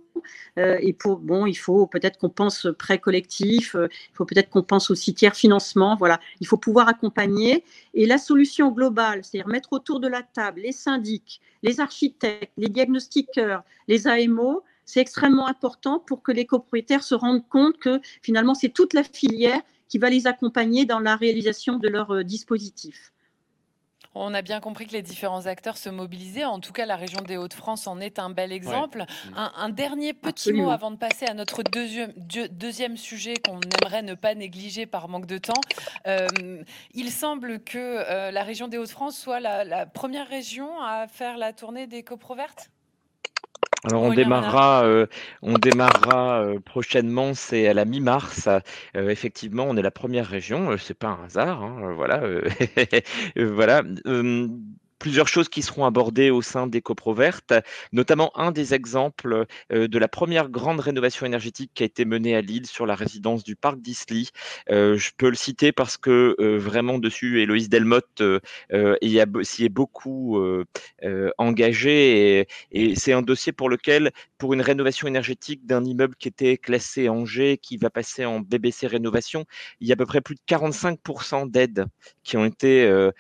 [0.59, 4.51] Euh, et pour, bon, il faut peut-être qu'on pense prêt collectif, euh, il faut peut-être
[4.51, 5.97] qu'on pense aussi tiers financement.
[5.97, 7.65] Voilà, il faut pouvoir accompagner.
[7.95, 12.69] Et la solution globale, c'est-à-dire mettre autour de la table les syndics, les architectes, les
[12.69, 18.55] diagnostiqueurs, les AMO, c'est extrêmement important pour que les copropriétaires se rendent compte que finalement,
[18.55, 23.13] c'est toute la filière qui va les accompagner dans la réalisation de leur euh, dispositif.
[24.15, 26.45] On a bien compris que les différents acteurs se mobilisaient.
[26.45, 29.05] En tout cas, la région des Hauts-de-France en est un bel exemple.
[29.37, 32.13] Un, dernier petit mot avant de passer à notre deuxième,
[32.51, 35.61] deuxième sujet qu'on aimerait ne pas négliger par manque de temps.
[36.09, 36.27] Euh,
[36.93, 41.39] il semble que euh, la région des Hauts-de-France soit la, la, première région à faire
[41.39, 42.71] la tournée des coprovertes?
[43.85, 45.07] Alors on démarrera, euh,
[45.43, 48.49] on démarrera euh, prochainement, c'est à la mi-mars.
[48.49, 52.23] Euh, effectivement, on est la première région, c'est pas un hasard, hein, voilà,
[53.37, 53.83] voilà
[55.01, 57.55] plusieurs choses qui seront abordées au sein des coprovertes,
[57.93, 62.37] notamment un des exemples euh, de la première grande rénovation énergétique qui a été menée
[62.37, 64.29] à Lille sur la résidence du parc d'Isly.
[64.71, 68.23] Euh, je peux le citer parce que euh, vraiment dessus, Héloïse Delmotte
[69.43, 70.39] s'y est beaucoup
[71.39, 76.59] engagée et, c'est un dossier pour lequel, pour une rénovation énergétique d'un immeuble qui était
[76.59, 79.47] classé en G, qui va passer en BBC rénovation,
[79.81, 81.87] il y a à peu près plus de 45% d'aides
[82.23, 83.11] qui ont été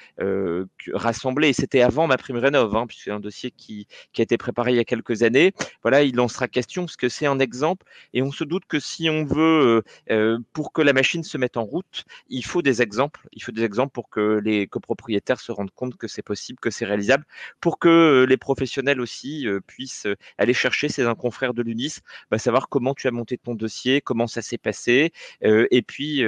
[0.92, 1.54] rassemblées.
[1.70, 3.86] C'était avant ma prime rénov, hein, puisque c'est un dossier qui,
[4.18, 5.52] a été préparé il y a quelques années.
[5.82, 8.80] Voilà, il en sera question parce que c'est un exemple et on se doute que
[8.80, 12.60] si on veut, euh, euh, pour que la machine se mette en route, il faut
[12.60, 13.20] des exemples.
[13.32, 16.70] Il faut des exemples pour que les copropriétaires se rendent compte que c'est possible, que
[16.70, 17.24] c'est réalisable,
[17.60, 22.00] pour que euh, les professionnels aussi puissent aller chercher, c'est un confrère de l'UNIS,
[22.32, 26.24] bah, savoir comment tu as monté ton dossier, comment ça s'est passé, et puis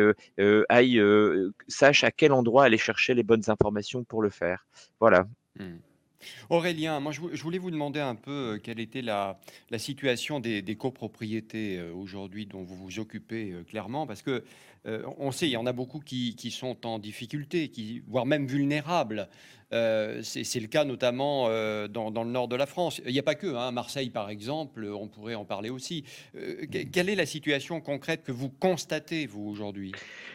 [0.68, 1.02] aille,
[1.68, 4.66] sache à quel endroit aller chercher les bonnes informations pour le faire.
[5.02, 5.26] Voilà.
[5.58, 5.64] Mmh.
[6.48, 9.36] Aurélien, moi je voulais vous demander un peu euh, quelle était la,
[9.78, 14.44] situation des, copropriétés euh, aujourd'hui dont vous vous occupez euh, clairement, parce que
[14.84, 18.46] on sait, il y en a beaucoup qui, qui sont en difficulté, qui, voire même
[18.46, 19.28] vulnérables.
[19.72, 23.00] Euh, c'est le cas notamment euh, dans, le nord de la France.
[23.06, 26.04] Il n'y a pas que, hein, Marseille par exemple, on pourrait en parler aussi.
[26.36, 29.92] Euh, quelle est la situation concrète que vous constatez, vous, aujourd'hui?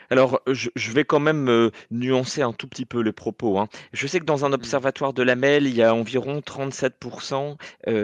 [0.09, 3.59] Alors, je, vais quand même nuancer un tout petit peu les propos.
[3.59, 3.67] Hein.
[3.91, 4.53] Je sais que dans un mmh.
[4.53, 7.57] observatoire de la MEL, il y a environ 37%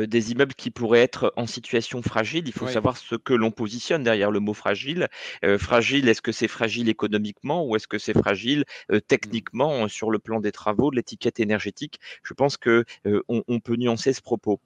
[0.06, 2.43] des immeubles qui pourraient être en situation fragile.
[2.45, 5.08] Il faut savoir ce que l'on positionne derrière le mot fragile.
[5.58, 9.00] fragile, est-ce que c'est fragile économiquement ou est-ce que c'est fragile mmh.
[9.08, 12.86] techniquement sur le plan des travaux, de l'étiquette énergétique, je pense que
[13.28, 14.60] on, peut nuancer ce propos.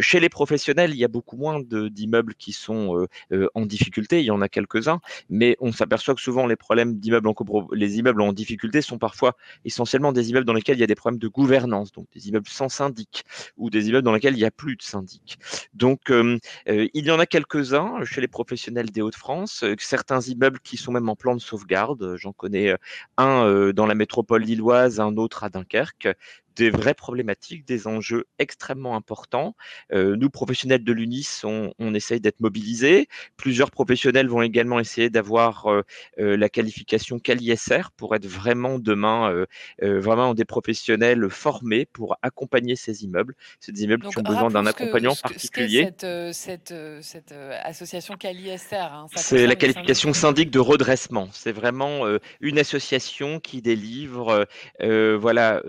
[0.00, 3.06] chez les professionnels, il y a beaucoup moins d'immeubles qui sont
[3.54, 4.20] en difficulté.
[4.20, 7.34] Il y en a quelques-uns, mais on s'aperçoit que souvent les problèmes d'immeubles en
[7.72, 10.94] les immeubles en difficulté sont parfois essentiellement des immeubles dans lesquels il y a des
[10.94, 13.24] problèmes de gouvernance, donc des immeubles sans syndic
[13.56, 15.38] ou des immeubles dans lesquels il n'y a plus de syndic.
[15.74, 20.92] Donc il y en a quelques-uns chez les professionnels des Hauts-de-France, certains immeubles qui sont
[20.92, 22.16] même en plan de sauvegarde.
[22.16, 22.74] J'en connais
[23.16, 26.08] un dans la métropole lilloise, un autre à Dunkerque
[26.56, 29.54] des vraies problématiques, des enjeux extrêmement importants.
[29.92, 33.08] Euh, nous, professionnels de l'UNIS, on, on essaye d'être mobilisés.
[33.36, 35.82] Plusieurs professionnels vont également essayer d'avoir euh,
[36.18, 39.44] euh, la qualification CALISR pour être vraiment demain
[39.80, 43.34] vraiment des professionnels formés pour accompagner ces immeubles.
[43.60, 45.90] C'est des immeubles qui ont besoin d'un accompagnement particulier.
[46.32, 46.66] cette,
[47.02, 51.28] cette, association CALISR hein, C'est la qualification syndic de redressement.
[51.32, 52.06] C'est vraiment
[52.40, 54.46] une association qui délivre
[54.80, 55.62] voilà,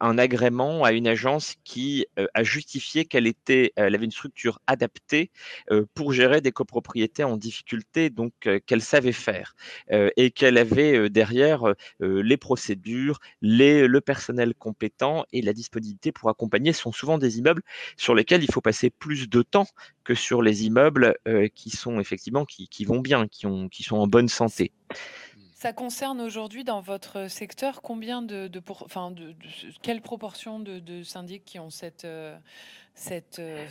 [0.00, 4.60] un agrément à une agence qui euh, a justifié qu'elle était, elle avait une structure
[4.66, 5.30] adaptée
[5.70, 9.54] euh, pour gérer des copropriétés en difficulté, donc euh, qu'elle savait faire
[10.16, 16.72] et qu'elle avait derrière les procédures, les, le personnel compétent et la disponibilité pour accompagner.
[16.72, 17.62] Ce sont souvent des immeubles
[17.96, 19.66] sur lesquels il faut passer plus de temps
[20.04, 21.16] que sur les immeubles
[21.54, 24.72] qui sont effectivement qui, qui vont bien, qui, ont, qui sont en bonne santé.
[25.60, 28.48] Ça concerne aujourd'hui dans votre secteur combien de,
[28.84, 29.34] enfin de,
[29.82, 32.38] quelle proportion de, syndics qui ont cette, euh,
[32.98, 33.64] cette, euh,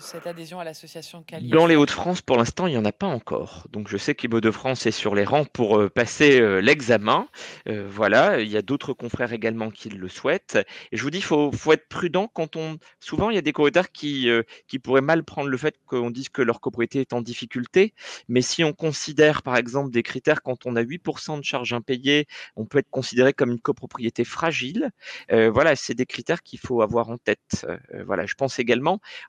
[0.00, 3.06] cette adhésion à l'association Cali Dans les Hauts-de-France, pour l'instant, il n'y en a pas
[3.06, 3.66] encore.
[3.70, 7.28] Donc je sais qu'Imo de France est sur les rangs pour euh, passer euh, l'examen.
[7.66, 10.58] voilà, il y a d'autres confrères également qui le souhaitent.
[10.90, 12.78] Et je vous dis, il faut, faut, être prudent quand on...
[12.98, 14.28] Souvent, il y a des corridors qui,
[14.66, 17.94] qui pourraient mal prendre le fait qu'on dise que leur copropriété est en difficulté.
[18.28, 22.26] Mais si on considère, par exemple, des critères, quand on a 8% de charges impayées,
[22.56, 24.90] on peut être considéré comme une copropriété fragile.
[25.30, 27.66] voilà, c'est des critères qu'il faut avoir en tête.
[28.04, 28.71] voilà, je pense également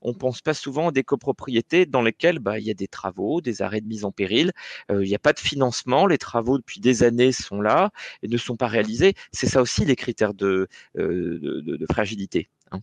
[0.01, 2.87] on ne pense pas souvent à des copropriétés dans lesquelles bah, il y a des
[2.87, 4.51] travaux, des arrêts de mise en péril,
[4.91, 8.27] euh, il n'y a pas de financement, les travaux depuis des années sont là et
[8.27, 9.13] ne sont pas réalisés.
[9.31, 12.49] C'est ça aussi les critères de, euh, fragilité.
[12.71, 12.79] Hein.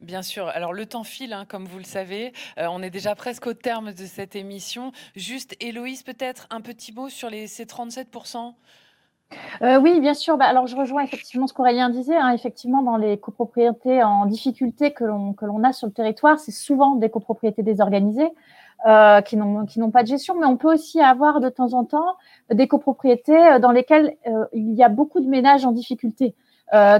[0.00, 0.48] Bien sûr.
[0.48, 2.32] Alors le temps file, hein, comme vous le savez.
[2.58, 4.92] Euh, on est déjà presque au terme de cette émission.
[5.16, 8.54] Juste, Héloïse, peut-être un petit mot sur les, ces 37%
[9.62, 10.36] euh, oui, bien sûr.
[10.36, 12.16] Bah, alors, je rejoins effectivement ce qu'Aurélien disait.
[12.16, 12.30] Hein.
[12.30, 17.10] effectivement, dans les copropriétés en difficulté que l'on a sur le territoire, c'est souvent des
[17.10, 18.32] copropriétés désorganisées
[18.84, 20.34] euh, qui n'ont pas de gestion.
[20.40, 22.16] Mais on peut aussi avoir de temps en temps
[22.50, 26.34] des copropriétés euh, dans lesquelles euh, il y a beaucoup de ménages en difficulté.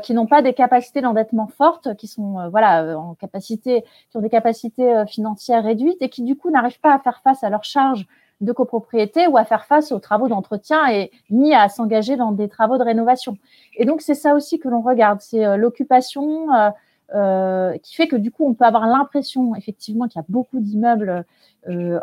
[0.02, 4.28] Qui n'ont pas des capacités d'endettement fortes, qui sont voilà en capacité, qui ont des
[4.28, 8.06] capacités financières réduites et qui du coup n'arrivent pas à faire face à leurs charges
[8.42, 12.48] de copropriété ou à faire face aux travaux d'entretien et ni à s'engager dans des
[12.48, 13.38] travaux de rénovation.
[13.76, 16.70] Et donc, c'est ça aussi que l'on regarde, c'est euh, l'occupation euh,
[17.14, 20.60] euh, qui fait que du coup, on peut avoir l'impression effectivement qu'il y a beaucoup
[20.60, 21.24] d'immeubles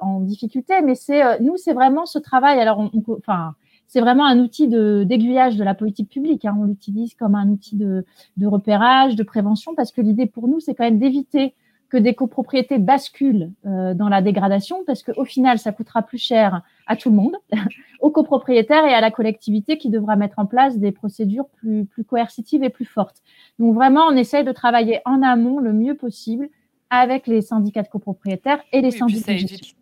[0.01, 2.61] en difficulté, mais c'est nous, c'est vraiment ce travail.
[2.61, 3.55] Alors, on, enfin,
[3.87, 6.45] c'est vraiment un outil de d'aiguillage de la politique publique.
[6.45, 6.55] Hein.
[6.57, 8.05] On l'utilise comme un outil de,
[8.37, 11.55] de repérage, de prévention, parce que l'idée pour nous, c'est quand même d'éviter
[11.89, 16.61] que des copropriétés basculent euh, dans la dégradation parce qu'au final, ça coûtera plus cher
[16.87, 17.35] à tout le monde,
[18.01, 22.03] aux copropriétaires et à la collectivité qui devra mettre en place des procédures plus, plus
[22.03, 23.17] coercitives et plus fortes.
[23.57, 26.49] Donc vraiment, on essaye de travailler en amont le mieux possible
[26.89, 29.78] avec les syndicats de copropriétaires et les syndicats de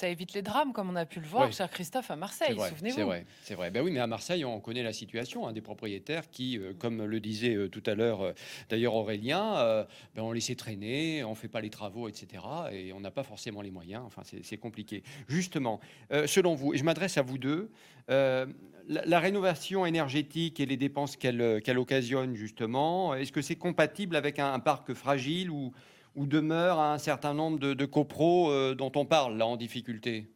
[0.00, 2.96] ça évite les drames, comme on a pu le voir, cher Christophe, à Marseille, souvenez-vous.
[2.96, 3.70] C'est vrai, c'est vrai.
[3.70, 7.04] Ben oui, mais à Marseille, on connaît la situation hein, des propriétaires qui, euh, comme
[7.04, 8.32] le disait euh, tout à l'heure euh,
[8.70, 12.42] d'ailleurs Aurélien, ben on laissait traîner, on fait pas les travaux, etc.
[12.72, 14.02] Et on n'a pas forcément les moyens.
[14.06, 15.02] Enfin, c'est compliqué.
[15.28, 15.80] Justement,
[16.26, 17.70] selon vous, et je m'adresse à vous deux,
[18.08, 24.52] la, rénovation énergétique et les dépenses qu'elle occasionne, justement, est-ce que c'est compatible avec un,
[24.52, 25.72] un parc fragile ou
[26.16, 30.28] ou demeure un certain nombre de, copros euh, dont on parle là en difficulté?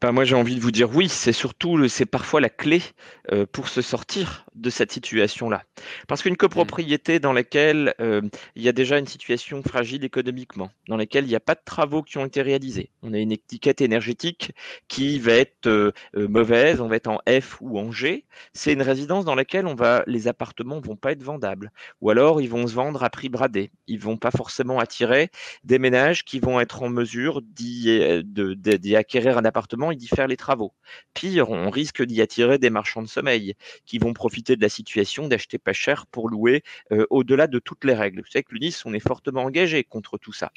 [0.00, 2.82] Ben, moi j'ai envie de vous dire oui, c'est surtout c'est parfois la clé
[3.30, 5.62] euh, pour se sortir de cette situation-là.
[6.08, 11.24] Parce qu'une copropriété dans laquelle il y a déjà une situation fragile économiquement, dans laquelle
[11.24, 14.52] il n'y a pas de travaux qui ont été réalisés, on a une étiquette énergétique
[14.88, 19.24] qui va être mauvaise, on va être en F ou en G, c'est une résidence
[19.24, 22.74] dans laquelle on va, les appartements vont pas être vendables, ou alors ils vont se
[22.74, 23.70] vendre à prix bradé.
[23.86, 25.30] Ils vont pas forcément attirer
[25.64, 30.36] des ménages qui vont être en mesure d'y acquérir un appartement et d'y faire les
[30.36, 30.72] travaux.
[31.14, 33.54] Pire, on risque d'y attirer des marchands de sommeil
[33.86, 36.62] qui vont profiter de la situation d'acheter pas cher pour louer
[37.10, 38.20] au-delà de toutes les règles.
[38.20, 40.50] Vous savez que l'UNIS, on est fortement engagé contre tout ça.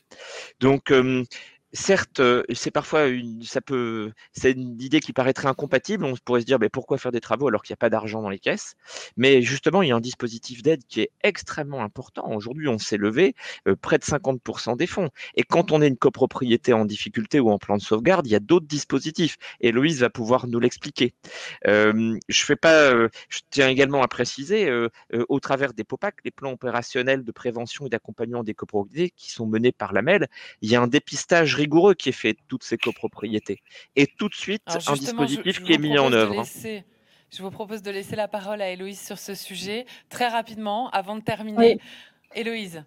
[0.59, 0.91] Donc,
[1.75, 2.21] certes,
[2.53, 6.05] c'est parfois une, ça peut, c'est une idée qui paraîtrait incompatible.
[6.05, 8.21] On pourrait se dire, mais pourquoi faire des travaux alors qu'il n'y a pas d'argent
[8.21, 8.75] dans les caisses?
[9.17, 12.31] Mais justement, il y a un dispositif d'aide qui est extrêmement important.
[12.31, 13.35] Aujourd'hui, on s'est levé
[13.81, 15.09] près de 50% des fonds.
[15.35, 18.35] Et quand on est une copropriété en difficulté ou en plan de sauvegarde, il y
[18.35, 19.37] a d'autres dispositifs.
[19.61, 21.13] Et Loïse va pouvoir nous l'expliquer.
[21.65, 22.91] je fais pas,
[23.29, 24.71] je tiens également à préciser,
[25.11, 29.45] au travers des POPAC, les plans opérationnels de prévention et d'accompagnement des copropriétés qui sont
[29.45, 30.27] menés par la MEL,
[30.61, 33.59] il y a un dépistage rigoureux qui est fait de toutes ces copropriétés.
[33.95, 36.43] Et tout de suite, un dispositif qui est mis en œuvre.
[36.45, 41.15] je vous propose de laisser la parole à Héloïse sur ce sujet très rapidement avant
[41.15, 41.79] de terminer.
[42.35, 42.83] Héloïse.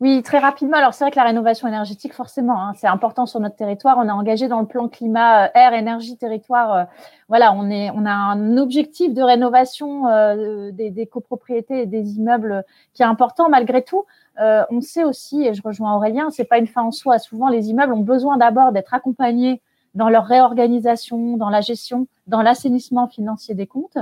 [0.00, 0.76] Oui, très rapidement.
[0.76, 3.96] Alors, c'est vrai que la rénovation énergétique, forcément, hein, c'est important sur notre territoire.
[3.96, 6.72] On est engagé dans le plan climat, euh, air, énergie, territoire.
[6.74, 6.84] Euh,
[7.30, 13.02] voilà, on, a un objectif de rénovation euh, des, des, copropriétés et des immeubles qui
[13.02, 14.04] est important malgré tout.
[14.38, 17.18] on sait aussi, et je rejoins Aurélien, c'est pas une fin en soi.
[17.18, 19.62] Souvent, les immeubles ont besoin d'abord d'être accompagnés
[19.94, 23.98] dans leur réorganisation, dans la gestion, dans l'assainissement financier des comptes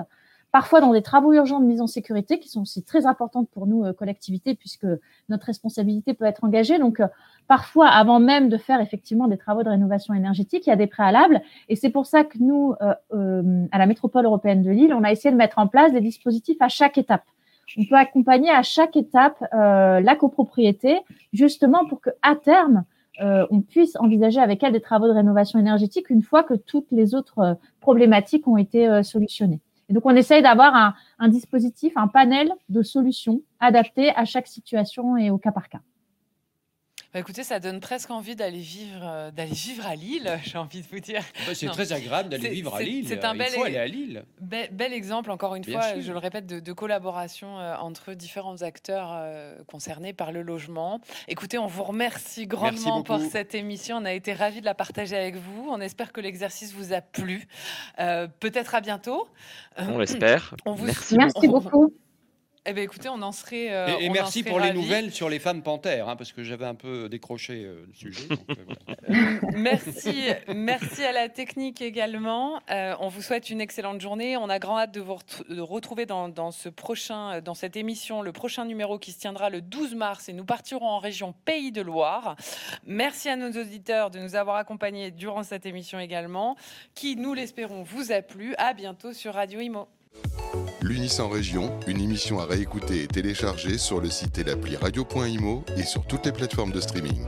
[0.55, 3.67] parfois dans des travaux urgents de mise en sécurité qui sont aussi très importantes pour
[3.67, 4.87] nous, euh, collectivités, puisque
[5.29, 6.79] notre responsabilité peut être engagée.
[6.79, 7.09] Donc, euh,
[7.49, 10.87] parfois, avant même de faire effectivement des travaux de rénovation énergétique, il y a des
[10.87, 11.43] préalables.
[11.69, 15.11] Et c'est pour ça que nous, euh, à la métropole européenne de Lille, on a
[15.11, 17.25] essayé de mettre en place des dispositifs à chaque étape.
[17.77, 21.01] On peut accompagner à chaque étape la copropriété,
[21.33, 22.85] justement pour que à terme,
[23.21, 27.17] on puisse envisager avec elle des travaux de rénovation énergétique une fois que toutes les
[27.17, 29.61] autres problématiques ont été solutionnées.
[29.89, 34.47] Et donc, on essaye d'avoir un, un, dispositif, un panel de solutions adaptées à chaque
[34.47, 35.81] situation et au cas par cas.
[37.15, 40.81] Bah, écoutez, ça donne presque envie d'aller vivre, euh, d'aller vivre à Lille, j'ai envie
[40.81, 41.23] de vous dire.
[41.47, 43.07] Bah, c'est très agréable d'aller vivre à Lille.
[43.07, 44.25] C'est un bel, Il faut aller à Lille.
[44.41, 49.55] Bel, exemple, encore une fois, je le répète, de, collaboration euh, entre différents acteurs euh,
[49.69, 50.99] concernés par le logement.
[51.29, 53.99] Écoutez, on vous remercie grandement pour cette émission.
[53.99, 55.69] On a été ravis de la partager avec vous.
[55.71, 57.47] On espère que l'exercice vous a plu.
[57.97, 59.29] Peut-être à bientôt.
[59.79, 60.57] On l'espère.
[60.67, 61.95] Merci, Merci beaucoup.
[62.67, 63.75] Eh bien, écoutez, on en serait.
[63.75, 66.75] Euh, et, merci pour les nouvelles sur les femmes panthères, hein, parce que j'avais un
[66.75, 68.27] peu décroché euh, le sujet.
[69.11, 72.61] Euh, merci, merci à la technique également.
[72.71, 74.39] on vous souhaite une excellente journée.
[74.39, 75.19] On a grand hâte de vous
[75.67, 79.61] retrouver dans, dans, ce prochain, dans cette émission, le prochain numéro qui se tiendra le
[79.61, 82.35] 12 mars, et nous partirons en région Pays de Loire.
[82.87, 86.57] Merci à nos auditeurs de nous avoir accompagnés durant cette émission également,
[86.95, 88.55] qui, nous l'espérons, vous a plu.
[88.57, 89.87] À bientôt sur Radio Imo.
[90.85, 95.65] L'Unis en région, une émission à réécouter et télécharger sur le site et l'appli radio.imo
[95.79, 97.25] et sur toutes les plateformes de streaming.